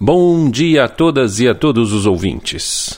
[0.00, 2.96] Bom dia a todas e a todos os ouvintes.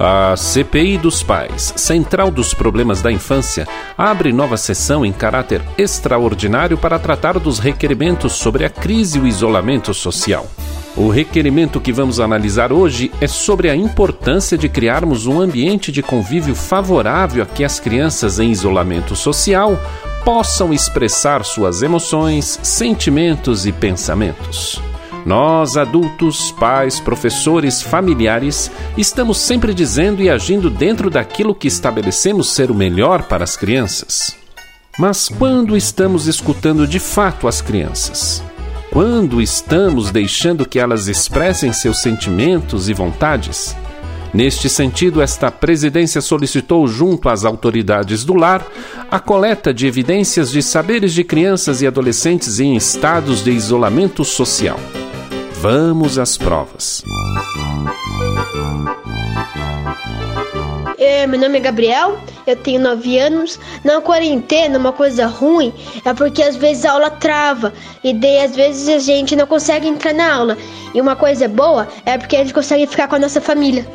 [0.00, 3.64] A CPI dos Pais, Central dos Problemas da Infância,
[3.96, 9.26] abre nova sessão em caráter extraordinário para tratar dos requerimentos sobre a crise e o
[9.28, 10.50] isolamento social.
[10.96, 16.02] O requerimento que vamos analisar hoje é sobre a importância de criarmos um ambiente de
[16.02, 19.78] convívio favorável a que as crianças em isolamento social
[20.24, 24.82] possam expressar suas emoções, sentimentos e pensamentos.
[25.24, 32.70] Nós, adultos, pais, professores, familiares, estamos sempre dizendo e agindo dentro daquilo que estabelecemos ser
[32.70, 34.36] o melhor para as crianças.
[34.98, 38.42] Mas quando estamos escutando de fato as crianças?
[38.92, 43.74] Quando estamos deixando que elas expressem seus sentimentos e vontades?
[44.32, 48.66] Neste sentido, esta presidência solicitou, junto às autoridades do lar,
[49.10, 54.78] a coleta de evidências de saberes de crianças e adolescentes em estados de isolamento social.
[55.54, 57.02] Vamos às provas.
[60.98, 63.58] É, meu nome é Gabriel, eu tenho 9 anos.
[63.82, 65.72] Na quarentena, uma coisa ruim
[66.04, 67.72] é porque às vezes a aula trava
[68.02, 70.58] e daí às vezes a gente não consegue entrar na aula.
[70.94, 73.86] E uma coisa boa é porque a gente consegue ficar com a nossa família.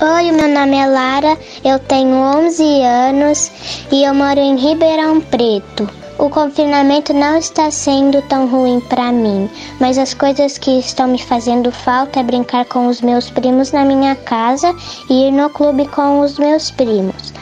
[0.00, 3.50] Oi, meu nome é Lara, eu tenho 11 anos
[3.92, 6.03] e eu moro em Ribeirão Preto.
[6.16, 11.18] O confinamento não está sendo tão ruim para mim, mas as coisas que estão me
[11.18, 14.74] fazendo falta é brincar com os meus primos na minha casa
[15.10, 17.32] e ir no clube com os meus primos.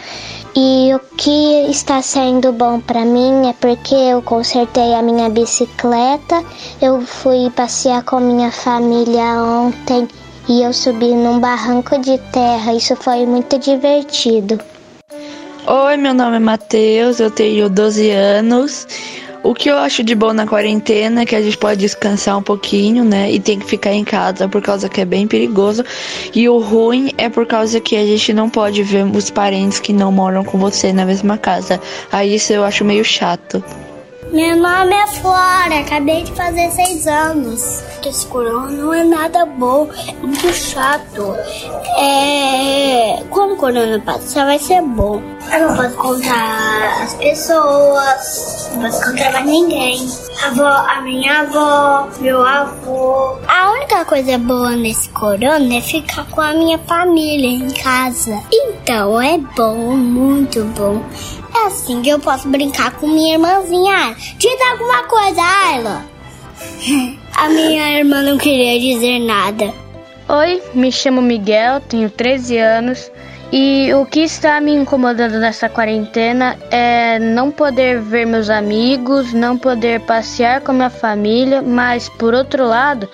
[0.56, 6.42] E o que está sendo bom para mim é porque eu consertei a minha bicicleta,
[6.81, 10.09] eu fui passear com minha família ontem
[10.48, 12.75] e eu subi num barranco de terra.
[12.75, 14.59] Isso foi muito divertido.
[15.64, 18.84] Oi, meu nome é Matheus, eu tenho 12 anos.
[19.44, 22.42] O que eu acho de bom na quarentena é que a gente pode descansar um
[22.42, 23.30] pouquinho, né?
[23.30, 25.84] E tem que ficar em casa por causa que é bem perigoso.
[26.34, 29.92] E o ruim é por causa que a gente não pode ver os parentes que
[29.92, 31.80] não moram com você na mesma casa.
[32.11, 33.62] Aí isso eu acho meio chato.
[34.30, 37.83] Meu nome é Flora, acabei de fazer seis anos.
[38.06, 41.34] Esse corona não é nada bom, é muito chato.
[41.98, 43.22] É.
[43.30, 45.20] Quando o corona passar, vai ser bom.
[45.52, 50.08] Eu não posso encontrar as pessoas, não posso encontrar mais ninguém.
[50.42, 53.39] A, avó, a minha avó, meu avô.
[53.46, 58.42] A única coisa boa nesse corona é ficar com a minha família em casa.
[58.50, 61.02] Então é bom, muito bom.
[61.55, 64.17] É assim que eu posso brincar com minha irmãzinha.
[64.39, 66.05] Diz alguma coisa, Ayla.
[67.36, 69.73] A minha irmã não queria dizer nada.
[70.29, 73.11] Oi, me chamo Miguel, tenho 13 anos
[73.52, 79.58] e o que está me incomodando nessa quarentena é não poder ver meus amigos, não
[79.58, 83.07] poder passear com minha família, mas por outro lado,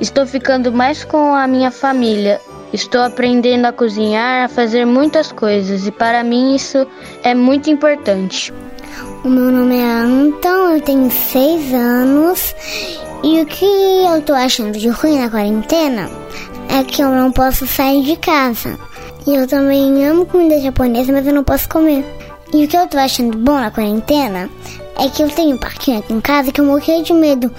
[0.00, 2.40] estou ficando mais com a minha família.
[2.72, 6.86] Estou aprendendo a cozinhar, a fazer muitas coisas e para mim isso
[7.22, 8.52] é muito importante.
[9.24, 12.54] O meu nome é Anton, eu tenho seis anos
[13.22, 16.10] e o que eu tô achando de ruim na quarentena
[16.68, 18.78] é que eu não posso sair de casa.
[19.26, 22.04] E eu também amo comida japonesa, mas eu não posso comer.
[22.52, 24.50] E o que eu tô achando bom na quarentena
[24.98, 27.50] é que eu tenho um parquinho aqui em casa que eu morri de medo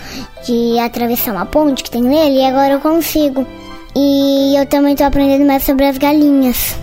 [0.46, 3.48] de atravessar uma ponte que tem nele e agora eu consigo.
[3.96, 6.76] E eu também tô aprendendo mais sobre as galinhas.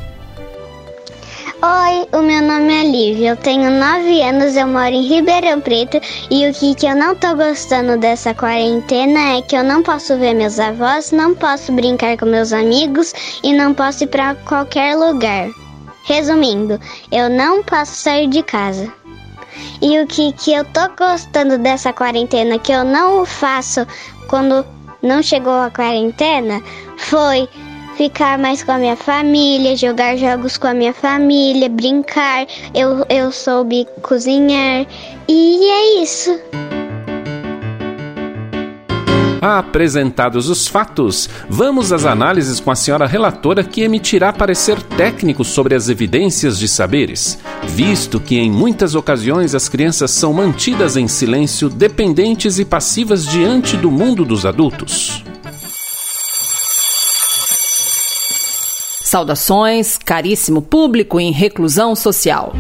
[1.62, 6.00] Oi, o meu nome é Lívia, eu tenho 9 anos, eu moro em Ribeirão Preto
[6.30, 10.16] e o que, que eu não tô gostando dessa quarentena é que eu não posso
[10.16, 14.96] ver meus avós, não posso brincar com meus amigos e não posso ir para qualquer
[14.96, 15.50] lugar.
[16.04, 16.80] Resumindo,
[17.12, 18.90] eu não posso sair de casa.
[19.82, 23.86] E o que, que eu tô gostando dessa quarentena que eu não faço
[24.28, 24.64] quando
[25.02, 26.62] não chegou a quarentena
[26.96, 27.48] foi
[27.96, 32.46] ficar mais com a minha família, jogar jogos com a minha família, brincar.
[32.74, 34.86] Eu, eu soube cozinhar
[35.28, 36.30] e é isso.
[39.40, 45.74] Apresentados os fatos, vamos às análises com a senhora relatora que emitirá parecer técnico sobre
[45.74, 47.38] as evidências de saberes,
[47.68, 53.78] visto que em muitas ocasiões as crianças são mantidas em silêncio, dependentes e passivas diante
[53.78, 55.24] do mundo dos adultos.
[59.02, 62.52] Saudações, caríssimo público em reclusão social.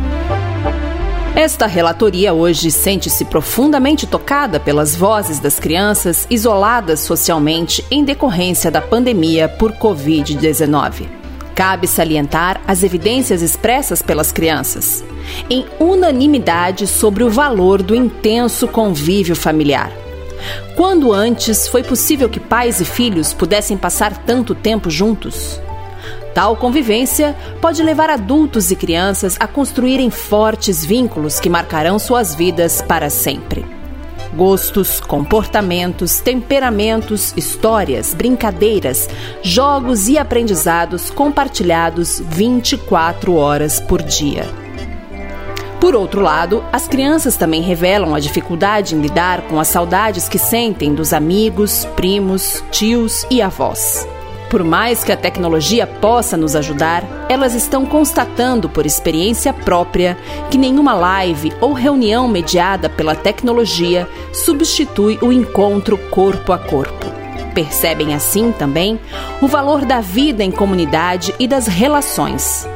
[1.34, 8.80] Esta relatoria hoje sente-se profundamente tocada pelas vozes das crianças isoladas socialmente em decorrência da
[8.80, 11.06] pandemia por Covid-19.
[11.54, 15.04] Cabe salientar as evidências expressas pelas crianças,
[15.48, 19.92] em unanimidade sobre o valor do intenso convívio familiar.
[20.74, 25.60] Quando antes foi possível que pais e filhos pudessem passar tanto tempo juntos?
[26.34, 32.80] Tal convivência pode levar adultos e crianças a construírem fortes vínculos que marcarão suas vidas
[32.80, 33.64] para sempre.
[34.34, 39.08] Gostos, comportamentos, temperamentos, histórias, brincadeiras,
[39.42, 44.46] jogos e aprendizados compartilhados 24 horas por dia.
[45.80, 50.38] Por outro lado, as crianças também revelam a dificuldade em lidar com as saudades que
[50.38, 54.06] sentem dos amigos, primos, tios e avós.
[54.50, 60.18] Por mais que a tecnologia possa nos ajudar, elas estão constatando por experiência própria
[60.50, 67.06] que nenhuma live ou reunião mediada pela tecnologia substitui o encontro corpo a corpo.
[67.54, 68.98] Percebem assim também
[69.40, 72.68] o valor da vida em comunidade e das relações.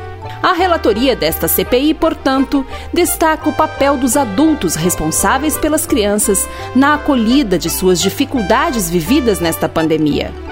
[0.44, 7.59] A relatoria desta CPI, portanto, destaca o papel dos adultos responsáveis pelas crianças na acolhida
[7.59, 10.44] de suas dificuldades vividas nesta pandemia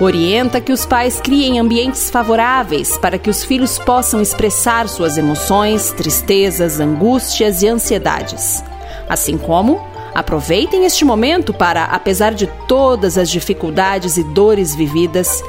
[0.00, 5.92] Orienta que os pais criem ambientes favoráveis para que os filhos possam expressar suas emoções,
[5.92, 8.64] tristezas, angústias e ansiedades.
[9.08, 9.80] Assim como
[10.12, 15.40] aproveitem este momento para, apesar de todas as dificuldades e dores vividas,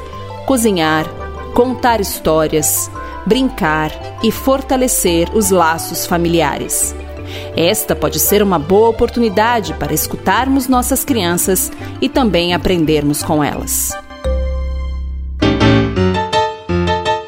[0.46, 1.06] cozinhar,
[1.52, 2.88] contar histórias,
[3.26, 3.90] brincar
[4.22, 6.94] e fortalecer os laços familiares.
[7.56, 14.05] Esta pode ser uma boa oportunidade para escutarmos nossas crianças e também aprendermos com elas.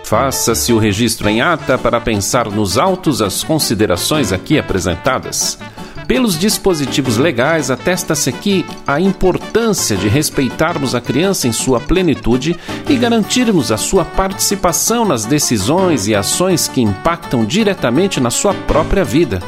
[0.08, 5.58] Faça-se o registro em ata para pensar nos autos as considerações aqui apresentadas.
[6.06, 12.58] Pelos dispositivos legais, atesta-se aqui a importância de respeitarmos a criança em sua plenitude
[12.88, 19.04] e garantirmos a sua participação nas decisões e ações que impactam diretamente na sua própria
[19.04, 19.42] vida.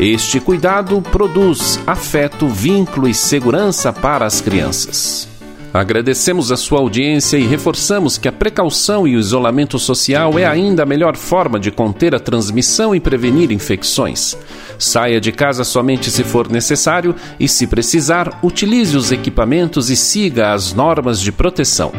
[0.00, 5.28] Este cuidado produz afeto, vínculo e segurança para as crianças.
[5.72, 10.82] Agradecemos a sua audiência e reforçamos que a precaução e o isolamento social é ainda
[10.82, 14.36] a melhor forma de conter a transmissão e prevenir infecções.
[14.78, 20.52] Saia de casa somente se for necessário e, se precisar, utilize os equipamentos e siga
[20.52, 21.92] as normas de proteção.